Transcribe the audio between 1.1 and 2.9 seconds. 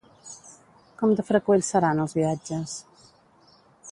de freqüents seran els viatges?